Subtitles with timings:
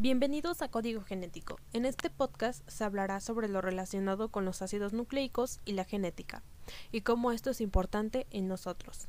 [0.00, 1.58] Bienvenidos a Código Genético.
[1.72, 6.44] En este podcast se hablará sobre lo relacionado con los ácidos nucleicos y la genética,
[6.92, 9.08] y cómo esto es importante en nosotros.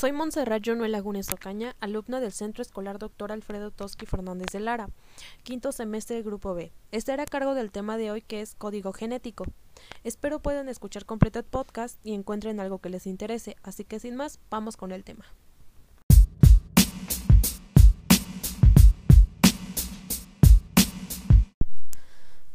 [0.00, 3.32] Soy Montserrat Jonuel Lagunes Ocaña, alumna del Centro Escolar Dr.
[3.32, 4.88] Alfredo Toski Fernández de Lara,
[5.42, 6.72] quinto semestre del Grupo B.
[6.90, 9.44] Estaré a cargo del tema de hoy que es código genético.
[10.02, 14.16] Espero puedan escuchar completo el podcast y encuentren algo que les interese, así que sin
[14.16, 15.26] más, vamos con el tema.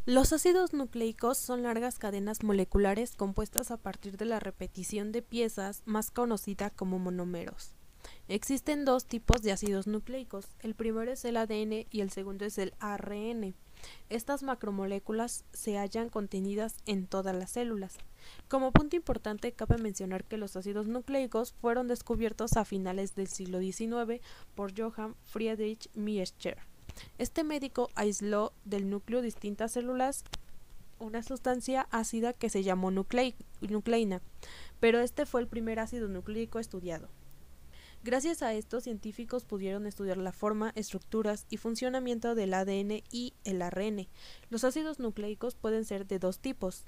[0.07, 5.81] Los ácidos nucleicos son largas cadenas moleculares compuestas a partir de la repetición de piezas
[5.85, 7.71] más conocida como monómeros.
[8.27, 12.59] Existen dos tipos de ácidos nucleicos, el primero es el ADN y el segundo es
[12.59, 13.55] el ARN.
[14.09, 17.97] Estas macromoléculas se hallan contenidas en todas las células.
[18.47, 23.59] Como punto importante cabe mencionar que los ácidos nucleicos fueron descubiertos a finales del siglo
[23.59, 24.21] XIX
[24.53, 26.74] por Johann Friedrich Miescher.
[27.17, 30.23] Este médico aisló del núcleo distintas células
[30.99, 34.21] una sustancia ácida que se llamó nucleína,
[34.79, 37.09] pero este fue el primer ácido nucleico estudiado.
[38.03, 43.61] Gracias a esto, científicos pudieron estudiar la forma, estructuras y funcionamiento del ADN y el
[43.63, 44.07] ARN.
[44.49, 46.83] Los ácidos nucleicos pueden ser de dos tipos,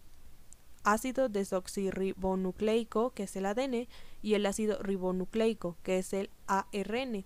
[0.84, 3.88] ácido desoxirribonucleico, que es el ADN,
[4.22, 7.26] y el ácido ribonucleico, que es el ARN.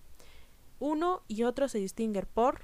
[0.82, 2.60] Uno y otro se distinguen por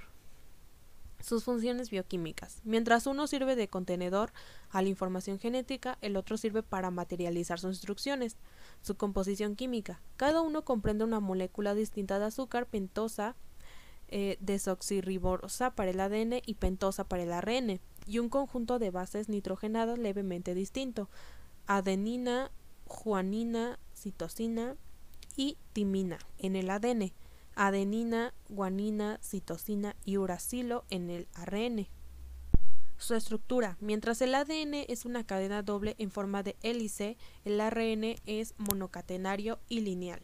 [1.19, 2.61] sus funciones bioquímicas.
[2.63, 4.33] Mientras uno sirve de contenedor
[4.71, 8.35] a la información genética, el otro sirve para materializar sus instrucciones,
[8.81, 10.01] su composición química.
[10.15, 13.35] Cada uno comprende una molécula distinta de azúcar pentosa,
[14.07, 19.29] eh, desoxirribosa para el ADN y pentosa para el ARN, y un conjunto de bases
[19.29, 21.07] nitrogenadas levemente distinto,
[21.67, 22.49] adenina,
[22.87, 24.75] guanina, citosina
[25.35, 27.11] y timina en el ADN
[27.57, 31.87] adenina, guanina, citosina y uracilo en el ARN.
[32.97, 33.77] Su estructura.
[33.81, 39.59] Mientras el ADN es una cadena doble en forma de hélice, el ARN es monocatenario
[39.67, 40.21] y lineal.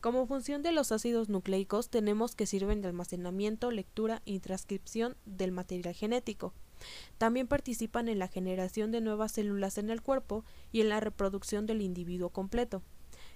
[0.00, 5.52] Como función de los ácidos nucleicos tenemos que sirven de almacenamiento, lectura y transcripción del
[5.52, 6.52] material genético.
[7.16, 11.66] También participan en la generación de nuevas células en el cuerpo y en la reproducción
[11.66, 12.82] del individuo completo.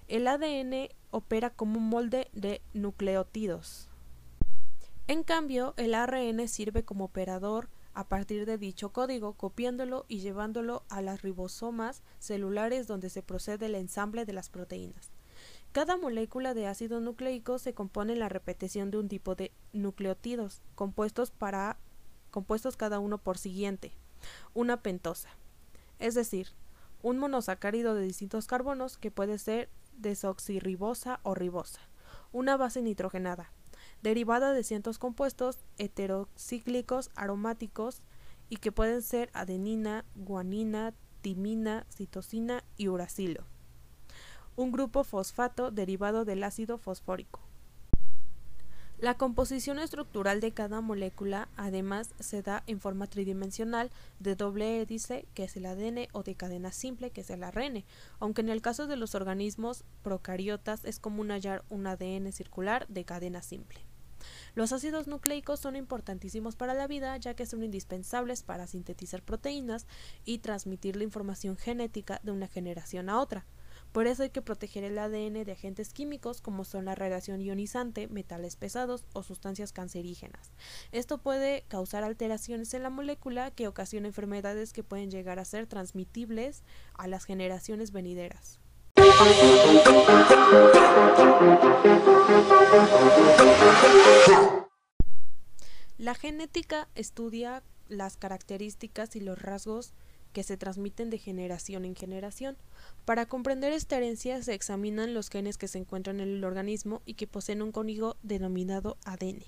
[0.07, 3.89] El ADN opera como un molde de nucleótidos.
[5.07, 10.83] En cambio, el ARN sirve como operador a partir de dicho código, copiándolo y llevándolo
[10.89, 15.11] a las ribosomas celulares donde se procede el ensamble de las proteínas.
[15.71, 20.61] Cada molécula de ácido nucleico se compone en la repetición de un tipo de nucleótidos,
[20.75, 21.31] compuestos,
[22.77, 23.93] cada uno por siguiente,
[24.53, 25.29] una pentosa,
[25.99, 26.49] es decir,
[27.01, 31.81] un monosacárido de distintos carbonos que puede ser desoxirribosa o ribosa,
[32.31, 33.51] una base nitrogenada,
[34.01, 38.01] derivada de cientos compuestos heterocíclicos aromáticos
[38.49, 43.45] y que pueden ser adenina, guanina, timina, citosina y uracilo.
[44.55, 47.42] Un grupo fosfato derivado del ácido fosfórico.
[49.03, 53.91] La composición estructural de cada molécula además se da en forma tridimensional
[54.21, 57.83] de doble hélice, que es el ADN, o de cadena simple, que es el ARN,
[58.21, 63.03] aunque en el caso de los organismos procariotas es común hallar un ADN circular de
[63.03, 63.81] cadena simple.
[64.55, 69.85] Los ácidos nucleicos son importantísimos para la vida ya que son indispensables para sintetizar proteínas
[70.23, 73.45] y transmitir la información genética de una generación a otra.
[73.93, 78.07] Por eso hay que proteger el ADN de agentes químicos como son la radiación ionizante,
[78.07, 80.51] metales pesados o sustancias cancerígenas.
[80.91, 85.67] Esto puede causar alteraciones en la molécula que ocasionan enfermedades que pueden llegar a ser
[85.67, 86.63] transmitibles
[86.95, 88.59] a las generaciones venideras.
[95.99, 99.93] La genética estudia las características y los rasgos
[100.33, 102.57] que se transmiten de generación en generación.
[103.05, 107.13] Para comprender esta herencia se examinan los genes que se encuentran en el organismo y
[107.13, 109.43] que poseen un código denominado ADN.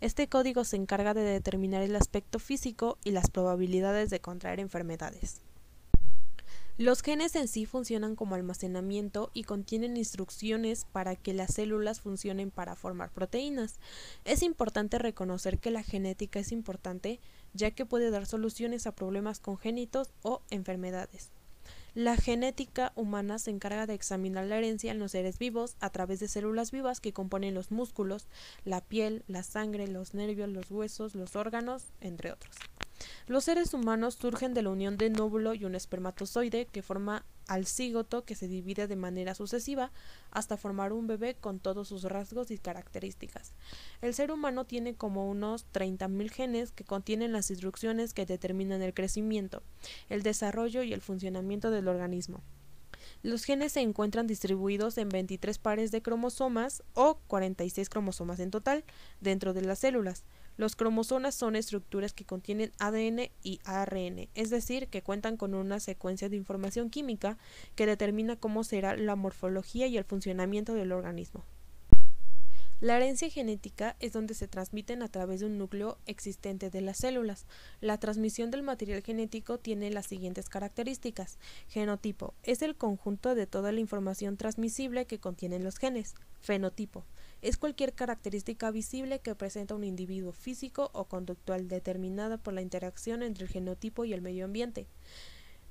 [0.00, 5.42] Este código se encarga de determinar el aspecto físico y las probabilidades de contraer enfermedades.
[6.80, 12.50] Los genes en sí funcionan como almacenamiento y contienen instrucciones para que las células funcionen
[12.50, 13.78] para formar proteínas.
[14.24, 17.20] Es importante reconocer que la genética es importante
[17.54, 21.30] ya que puede dar soluciones a problemas congénitos o enfermedades.
[21.94, 26.20] La genética humana se encarga de examinar la herencia en los seres vivos a través
[26.20, 28.28] de células vivas que componen los músculos,
[28.64, 32.54] la piel, la sangre, los nervios, los huesos, los órganos, entre otros.
[33.26, 37.24] Los seres humanos surgen de la unión de un óvulo y un espermatozoide que forma
[37.50, 39.90] al cigoto que se divide de manera sucesiva
[40.30, 43.54] hasta formar un bebé con todos sus rasgos y características.
[44.02, 48.94] El ser humano tiene como unos 30.000 genes que contienen las instrucciones que determinan el
[48.94, 49.64] crecimiento,
[50.08, 52.40] el desarrollo y el funcionamiento del organismo.
[53.24, 58.84] Los genes se encuentran distribuidos en 23 pares de cromosomas o 46 cromosomas en total
[59.20, 60.22] dentro de las células.
[60.60, 65.80] Los cromosomas son estructuras que contienen ADN y ARN, es decir, que cuentan con una
[65.80, 67.38] secuencia de información química
[67.76, 71.46] que determina cómo será la morfología y el funcionamiento del organismo.
[72.82, 76.98] La herencia genética es donde se transmiten a través de un núcleo existente de las
[76.98, 77.46] células.
[77.80, 81.38] La transmisión del material genético tiene las siguientes características.
[81.68, 86.14] Genotipo es el conjunto de toda la información transmisible que contienen los genes.
[86.38, 87.06] Fenotipo
[87.42, 93.22] es cualquier característica visible que presenta un individuo físico o conductual determinada por la interacción
[93.22, 94.86] entre el genotipo y el medio ambiente.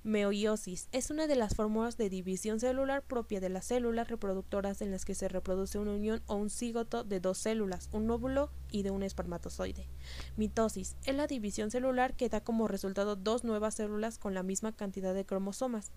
[0.03, 4.91] Meiosis es una de las fórmulas de división celular propia de las células reproductoras en
[4.91, 8.83] las que se reproduce una unión o un cigoto de dos células, un óvulo y
[8.83, 9.89] de un espermatozoide.
[10.37, 14.71] Mitosis es la división celular que da como resultado dos nuevas células con la misma
[14.71, 15.91] cantidad de cromosomas.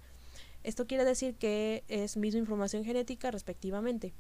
[0.63, 4.15] Esto quiere decir que es misma información genética respectivamente.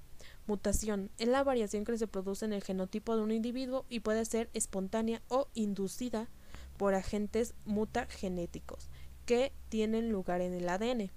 [0.46, 4.24] Mutación es la variación que se produce en el genotipo de un individuo y puede
[4.24, 6.28] ser espontánea o inducida
[6.76, 8.88] por agentes mutagenéticos
[9.24, 11.10] que tienen lugar en el ADN.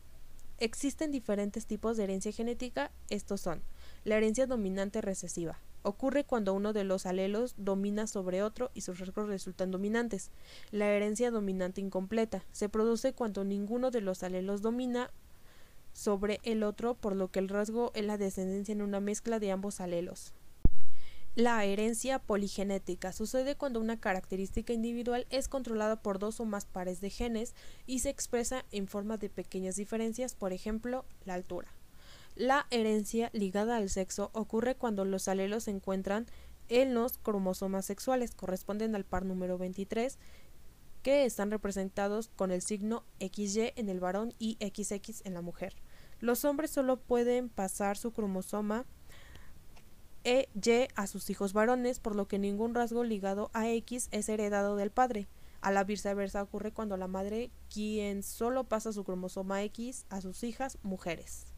[0.57, 3.61] Existen diferentes tipos de herencia genética, estos son
[4.03, 5.59] la herencia dominante recesiva.
[5.87, 10.31] Ocurre cuando uno de los alelos domina sobre otro y sus rasgos resultan dominantes.
[10.71, 15.11] La herencia dominante incompleta se produce cuando ninguno de los alelos domina
[15.93, 19.51] sobre el otro, por lo que el rasgo es la descendencia en una mezcla de
[19.51, 20.33] ambos alelos.
[21.35, 26.99] La herencia poligenética sucede cuando una característica individual es controlada por dos o más pares
[26.99, 27.53] de genes
[27.85, 31.74] y se expresa en forma de pequeñas diferencias, por ejemplo, la altura.
[32.35, 36.25] La herencia ligada al sexo ocurre cuando los alelos se encuentran
[36.67, 40.17] en los cromosomas sexuales, corresponden al par número 23,
[41.01, 45.75] que están representados con el signo XY en el varón y XX en la mujer.
[46.19, 48.85] Los hombres solo pueden pasar su cromosoma
[50.25, 54.75] EY a sus hijos varones, por lo que ningún rasgo ligado a X es heredado
[54.75, 55.27] del padre.
[55.61, 60.43] A la viceversa ocurre cuando la madre, quien solo pasa su cromosoma X a sus
[60.43, 61.54] hijas mujeres.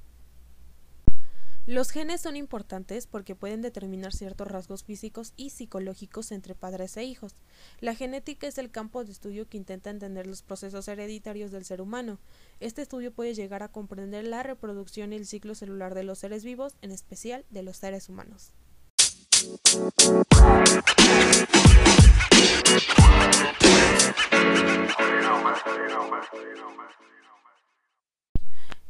[1.68, 7.04] Los genes son importantes porque pueden determinar ciertos rasgos físicos y psicológicos entre padres e
[7.04, 7.36] hijos.
[7.81, 11.81] La genética es el campo de estudio que intenta entender los procesos hereditarios del ser
[11.81, 12.19] humano.
[12.62, 16.46] Este estudio puede llegar a comprender la reproducción y el ciclo celular de los seres
[16.46, 18.54] vivos, en especial de los seres humanos.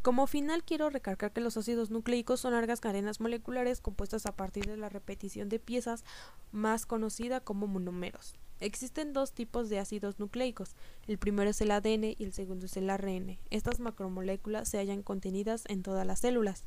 [0.07, 4.65] Como final quiero recalcar que los ácidos nucleicos son largas cadenas moleculares compuestas a partir
[4.65, 6.06] de la repetición de piezas
[6.54, 8.33] más conocida como monómeros.
[8.62, 10.77] Existen dos tipos de ácidos nucleicos,
[11.07, 13.38] el primero es el ADN y el segundo es el ARN.
[13.50, 16.63] Estas macromoléculas se hallan contenidas en todas las células.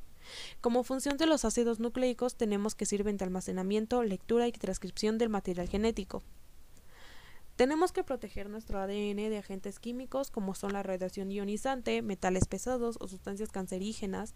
[0.61, 5.31] Como función de los ácidos nucleicos tenemos que sirven de almacenamiento, lectura y transcripción del
[5.31, 6.23] material genético.
[7.61, 12.97] Tenemos que proteger nuestro ADN de agentes químicos como son la radiación ionizante, metales pesados
[13.01, 14.35] o sustancias cancerígenas,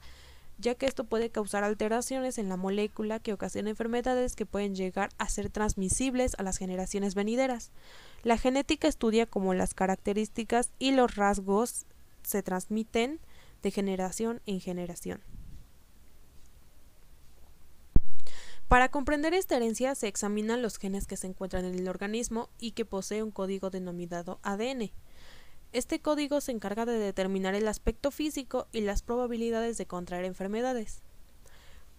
[0.59, 5.09] ya que esto puede causar alteraciones en la molécula que ocasionan enfermedades que pueden llegar
[5.17, 7.71] a ser transmisibles a las generaciones venideras.
[8.25, 11.87] La genética estudia cómo las características y los rasgos
[12.25, 13.21] se transmiten
[13.63, 15.23] de generación en generación.
[18.75, 22.73] Para comprender esta herencia se examinan los genes que se encuentran en el organismo y
[22.73, 24.91] que posee un código denominado ADN.
[25.71, 31.03] Este código se encarga de determinar el aspecto físico y las probabilidades de contraer enfermedades.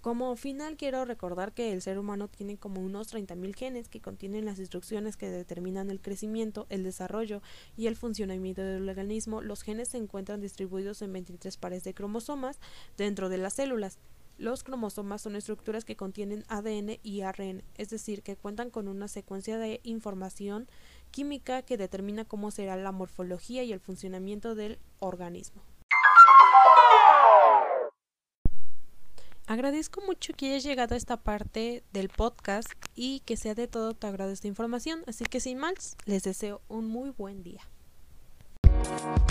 [0.01, 4.44] Como final quiero recordar que el ser humano tiene como unos 30.000 genes que contienen
[4.44, 7.41] las instrucciones que determinan el crecimiento, el desarrollo
[7.77, 9.41] y el funcionamiento del organismo.
[9.41, 12.60] Los genes se encuentran distribuidos en 23 pares de cromosomas
[12.98, 13.98] dentro de las células.
[14.38, 19.08] Los cromosomas son estructuras que contienen ADN y ARN, es decir, que cuentan con una
[19.08, 20.68] secuencia de información
[21.12, 25.62] química que determina cómo será la morfología y el funcionamiento del organismo.
[29.48, 33.94] Agradezco mucho que hayas llegado a esta parte del podcast y que sea de todo
[33.94, 37.62] tu agrado esta información, así que sin más, les deseo un muy buen día.
[38.86, 39.25] Thank you.